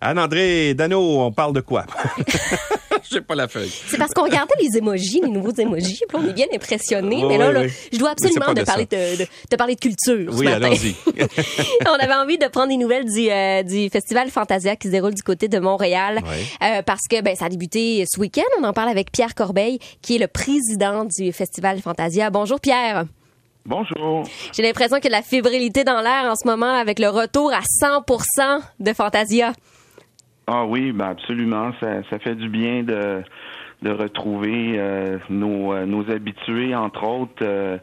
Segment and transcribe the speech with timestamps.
[0.00, 1.84] Anne-André Dano, on parle de quoi?
[3.10, 3.72] J'ai pas la feuille.
[3.86, 7.24] C'est parce qu'on regardait les émojis, les nouveaux émojis, puis on est bien impressionnés.
[7.26, 10.32] mais là, je dois absolument te parler de, parler de culture.
[10.32, 10.94] Oui, allons-y.
[11.86, 15.14] on avait envie de prendre des nouvelles du, euh, du Festival Fantasia qui se déroule
[15.14, 16.20] du côté de Montréal.
[16.62, 18.42] Euh, parce que ben, ça a débuté ce week-end.
[18.60, 22.30] On en parle avec Pierre Corbeil, qui est le président du Festival Fantasia.
[22.30, 23.06] Bonjour Pierre.
[23.66, 24.24] Bonjour.
[24.52, 28.60] J'ai l'impression que la fébrilité dans l'air en ce moment avec le retour à 100%
[28.78, 29.52] de Fantasia.
[30.52, 31.70] Ah oui, ben absolument.
[31.78, 33.22] Ça, ça fait du bien de,
[33.82, 37.42] de retrouver euh, nos, euh, nos habitués, entre autres.
[37.42, 37.78] Euh,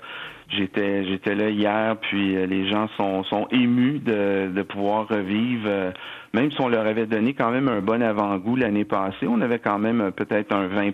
[0.49, 5.93] j'étais j'étais là hier, puis les gens sont, sont émus de, de pouvoir revivre.
[6.33, 9.59] même si on leur avait donné quand même un bon avant-goût l'année passée, on avait
[9.59, 10.91] quand même peut-être un 20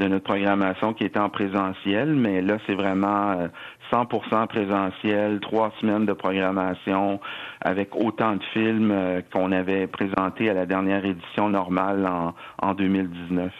[0.00, 3.48] de notre programmation qui était en présentiel, mais là, c'est vraiment
[3.92, 7.20] 100% présentiel, trois semaines de programmation
[7.60, 12.74] avec autant de films euh, qu'on avait présentés à la dernière édition normale en, en
[12.74, 13.52] 2019.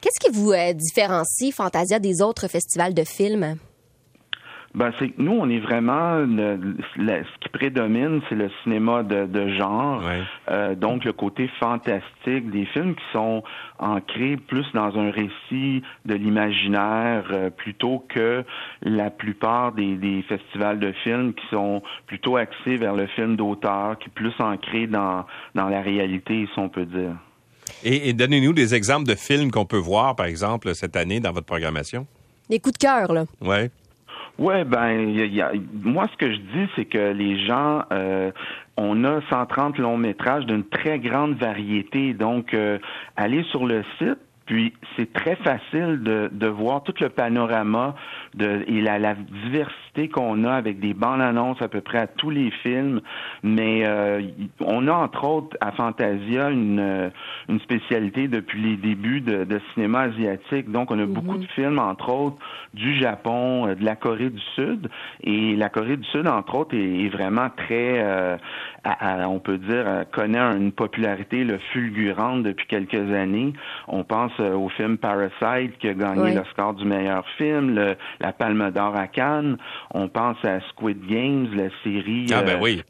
[0.00, 3.56] Qu'est-ce qui vous euh, différencie Fantasia des autres festivals de films?
[4.74, 10.02] Ben, c'est nous, on est vraiment ce qui prédomine, c'est le cinéma de, genre.
[10.50, 13.44] Euh, donc le côté fantastique des films qui sont
[13.78, 18.44] ancrés plus dans un récit de l'imaginaire euh, plutôt que
[18.82, 23.96] la plupart des, des, festivals de films qui sont plutôt axés vers le film d'auteur,
[24.00, 27.14] qui est plus ancré dans, dans la réalité, si on peut dire.
[27.84, 31.32] Et, et donnez-nous des exemples de films qu'on peut voir, par exemple, cette année dans
[31.32, 32.06] votre programmation.
[32.50, 33.24] Des coups de cœur, là.
[33.40, 33.70] Oui.
[34.38, 35.52] Ouais, ben, y a,
[35.84, 38.32] moi, ce que je dis, c'est que les gens, euh,
[38.76, 42.14] on a 130 longs métrages d'une très grande variété.
[42.14, 42.78] Donc, euh,
[43.16, 47.94] allez sur le site, puis c'est très facile de, de voir tout le panorama
[48.34, 52.06] de, et la, la diversité qu'on a avec des bandes annonces à peu près à
[52.06, 53.00] tous les films.
[53.42, 54.22] Mais euh,
[54.60, 57.10] on a entre autres à Fantasia une,
[57.48, 60.70] une spécialité depuis les débuts de, de cinéma asiatique.
[60.70, 62.38] Donc on a beaucoup de films entre autres
[62.74, 64.88] du Japon, euh, de la Corée du Sud.
[65.22, 68.36] Et la Corée du Sud entre autres est, vraiment très, euh,
[69.26, 73.52] on peut dire, connaît une popularité le fulgurante depuis quelques années.
[73.88, 78.32] On pense euh, au film Parasite qui a gagné le score du meilleur film, la
[78.32, 79.56] Palme d'Or à Cannes.
[79.92, 82.26] On pense à Squid Games, la série.
[82.32, 82.82] Ah ben euh, oui.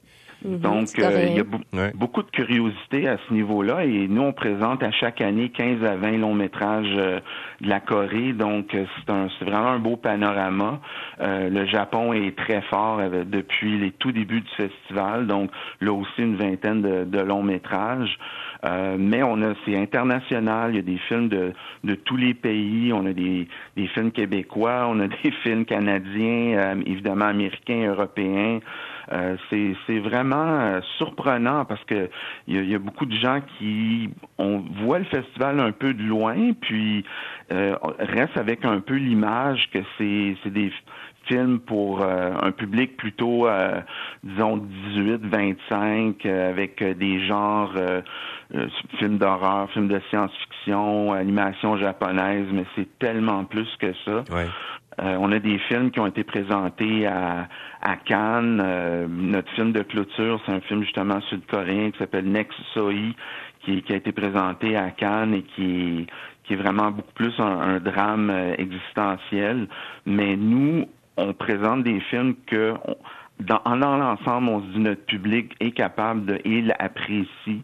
[0.44, 4.32] Mhm, Donc, euh, il y a beaucoup de curiosité à ce niveau-là et nous, on
[4.32, 7.22] présente à chaque année 15 à 20 longs métrages de
[7.62, 8.34] la Corée.
[8.34, 8.76] Donc,
[9.06, 10.81] c'est vraiment un beau panorama.
[11.19, 15.26] le Japon est très fort depuis les tout débuts du festival.
[15.26, 15.50] Donc,
[15.81, 18.19] là aussi, une vingtaine de, de longs métrages.
[18.64, 20.70] Euh, mais on a, c'est international.
[20.72, 21.52] Il y a des films de,
[21.84, 22.92] de tous les pays.
[22.92, 28.60] On a des, des films québécois, on a des films canadiens, euh, évidemment américains, européens.
[29.12, 32.08] Euh, c'est, c'est vraiment surprenant parce que
[32.48, 34.08] il y, a, y, a, beaucoup de gens qui
[34.38, 37.04] on voit le festival un peu de loin, puis
[37.52, 40.72] euh, reste avec un peu l'image que c'est, c'est des
[41.27, 43.47] films pour un public plutôt,
[44.23, 47.73] disons, 18-25, avec des genres
[48.55, 48.69] euh,
[48.99, 54.23] film d'horreur, film de science-fiction, animation japonaise, mais c'est tellement plus que ça.
[55.01, 57.49] Euh, on a des films qui ont été présentés à,
[57.81, 58.62] à Cannes.
[58.62, 63.15] Euh, notre film de clôture, c'est un film justement sud-coréen qui s'appelle Next Soi,
[63.65, 66.06] qui, qui, a été présenté à Cannes et qui,
[66.45, 69.67] qui est vraiment beaucoup plus un, drame existentiel.
[70.06, 72.75] Mais nous, on présente des films que
[73.41, 77.62] dans, dans l'ensemble, on se dit notre public est capable de, il apprécie.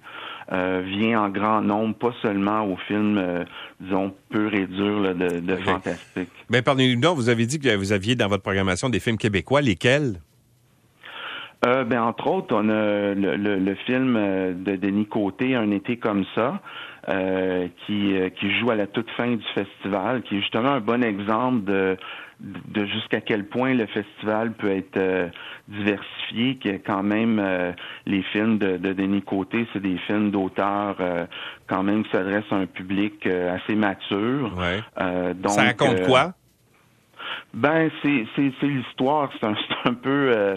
[0.53, 3.45] Euh, vient en grand nombre, pas seulement aux films, euh,
[3.79, 6.29] disons, purs et durs de, de fantastique.
[6.65, 10.21] Parlez-nous donc, vous avez dit que vous aviez dans votre programmation des films québécois, lesquels?
[11.67, 15.99] Euh, ben, entre autres, on a le, le, film euh, de Denis Côté, Un été
[15.99, 16.61] comme ça,
[17.09, 21.05] euh, qui, qui joue à la toute fin du festival, qui est justement un bon
[21.05, 21.97] exemple de
[22.41, 25.29] de jusqu'à quel point le festival peut être euh,
[25.69, 27.73] diversifié, que quand même euh,
[28.07, 31.27] les films de, de Denis Côté, c'est des films d'auteurs euh,
[31.67, 34.53] quand même qui s'adressent à un public assez mature.
[35.35, 36.33] donc, Ça raconte quoi?
[37.53, 38.27] Ben, c'est,
[38.63, 40.57] l'histoire, c'est un, c'est un peu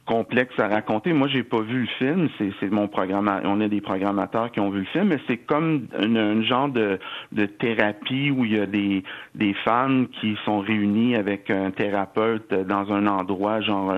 [0.05, 1.13] complexe à raconter.
[1.13, 2.29] Moi, j'ai pas vu le film.
[2.59, 3.31] C'est mon programme.
[3.43, 6.99] On a des programmateurs qui ont vu le film, mais c'est comme un, genre de,
[7.31, 9.03] de thérapie où il y a des,
[9.35, 13.93] des femmes qui sont réunies avec un thérapeute dans un endroit, genre,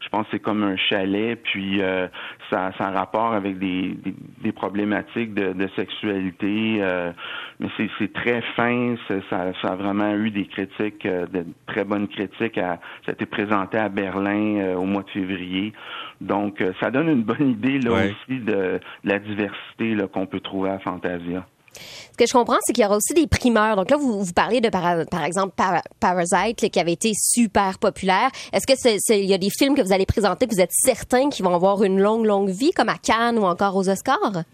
[0.00, 2.08] je pense c'est comme un chalet, puis euh,
[2.50, 3.96] ça, ça a rapport avec des,
[4.42, 6.78] des, problématiques de, de sexualité.
[6.80, 7.12] Euh,
[7.60, 7.68] mais
[7.98, 8.96] c'est très fin.
[9.08, 12.58] Ça, ça a vraiment eu des critiques, euh, de très bonnes critiques.
[12.58, 15.72] À, ça a été présenté à Berlin au mois de février février.
[16.20, 20.78] Donc, ça donne une bonne idée là aussi de, la diversité qu'on peut trouver à
[20.78, 21.46] Fantasia.
[21.76, 23.76] Ce que je comprends, c'est qu'il y aura aussi des primeurs.
[23.76, 25.54] Donc là, vous, vous parlez de, par, exemple,
[26.00, 28.30] Parasite, qui avait été super populaire.
[28.52, 30.72] Est-ce que c'est, il y a des films que vous allez présenter que vous êtes
[30.72, 34.44] certain qu'ils vont avoir une longue, longue vie, comme à Cannes ou encore aux Oscars?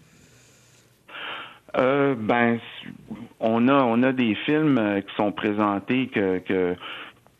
[1.77, 2.59] Euh, ben,
[3.39, 6.75] on a, on a des films euh, qui sont présentés que, que,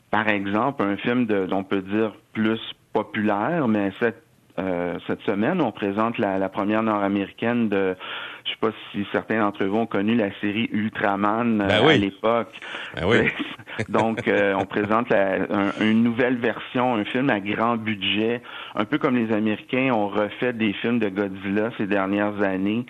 [0.09, 2.59] par exemple, un film de, on peut dire plus
[2.93, 4.23] populaire, mais cette
[4.59, 7.95] euh, cette semaine, on présente la, la première nord-américaine de
[8.43, 11.93] je sais pas si certains d'entre vous ont connu la série Ultraman ben euh, à
[11.93, 12.53] l'époque.
[12.95, 13.29] Ben oui.
[13.89, 15.38] Donc, euh, on présente la,
[15.79, 18.41] une nouvelle version, un film à grand budget,
[18.75, 22.85] un peu comme les Américains ont refait des films de Godzilla ces dernières années.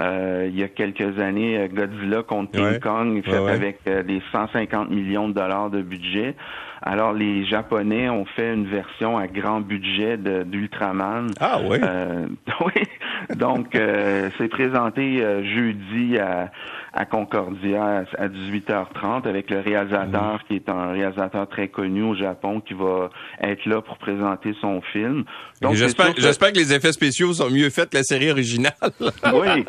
[0.00, 5.28] Euh, il y a quelques années, Godzilla contre King Kong, fait avec des 150 millions
[5.28, 6.34] de dollars de budget.
[6.82, 11.28] Alors, les Japonais ont fait une version à grand budget d'Ultraman.
[11.40, 11.78] Ah oui?
[12.60, 13.36] oui.
[13.36, 16.50] Donc, c'est présenté euh, jeudi à,
[16.96, 20.38] à Concordia à 18h30 avec le réalisateur mhm.
[20.48, 23.10] qui est un réalisateur très connu au Japon qui va
[23.42, 25.24] être là pour présenter son film.
[25.60, 26.22] Donc j'espère que...
[26.22, 28.72] j'espère que les effets spéciaux sont mieux faits que la série originale.
[29.00, 29.64] oui,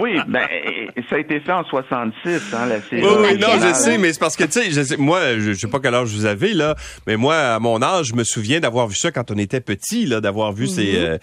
[0.00, 0.46] oui, ben
[1.10, 3.02] ça a été fait en 66 hein, la série.
[3.02, 5.94] Oui, non, je sais, mais c'est parce que tu sais, moi, je, sais pas quel
[5.94, 6.76] âge vous avez là,
[7.08, 10.06] mais moi à mon âge, je me souviens d'avoir vu ça quand on était petit
[10.06, 10.98] là, d'avoir vu ces, mhm.
[10.98, 11.18] euh,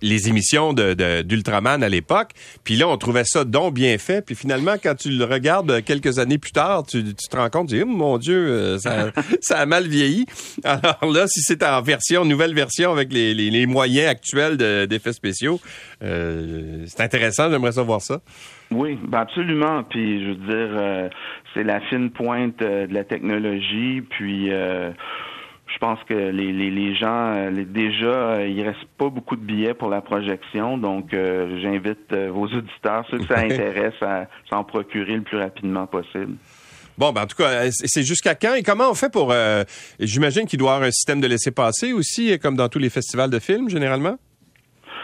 [0.00, 2.30] les émissions de d'Ultraman à l'époque.
[2.62, 6.18] Puis là, on trouvait ça donc bien fait, puis finalement quand tu le regardes quelques
[6.18, 8.78] années plus tard, tu, te rends compte, tu dis, oh, mon Dieu, euh,
[9.40, 10.26] ça, a mal vieilli.
[10.64, 15.60] Alors là, si c'est en version, nouvelle version avec les, moyens actuels d'effets spéciaux,
[16.02, 18.20] euh, c'est intéressant, j'aimerais savoir ça.
[18.70, 19.82] Oui, ben absolument.
[19.84, 21.08] Puis je veux dire, euh,
[21.54, 24.02] c'est la fine pointe de la technologie.
[24.02, 24.50] Puis
[25.80, 29.74] pense que les, les, les gens, euh, déjà, euh, il reste pas beaucoup de billets
[29.74, 35.16] pour la projection, donc euh, j'invite vos auditeurs, ceux que ça intéresse, à s'en procurer
[35.16, 36.36] le plus rapidement possible.
[36.98, 39.34] Bon, ben en tout cas, c'est jusqu'à quand et comment on fait pour
[39.98, 42.90] J'imagine qu'il doit y avoir un système de laisser passer aussi, comme dans tous les
[42.90, 44.18] festivals de films généralement?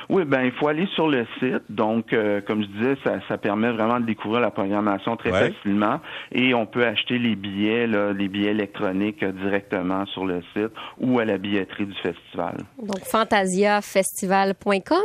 [0.08, 1.62] Oui, ben il faut aller sur le site.
[1.69, 6.00] Donc, euh, comme je disais, ça, ça, permet vraiment de découvrir la programmation très facilement.
[6.32, 10.73] Et on peut acheter les billets, là, les billets électroniques euh, directement sur le site
[10.99, 12.58] ou à la billetterie du festival.
[12.81, 14.99] Donc, fantasiafestival.com?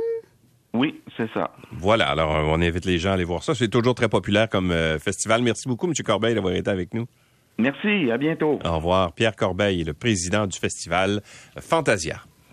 [0.73, 1.51] Oui, c'est ça.
[1.71, 3.53] Voilà, alors on invite les gens à aller voir ça.
[3.55, 5.41] C'est toujours très populaire comme euh, festival.
[5.41, 5.93] Merci beaucoup, M.
[6.05, 7.07] Corbeil, d'avoir été avec nous.
[7.57, 8.59] Merci, à bientôt.
[8.63, 9.11] Au revoir.
[9.13, 11.21] Pierre Corbeil, le président du festival
[11.59, 12.21] Fantasia.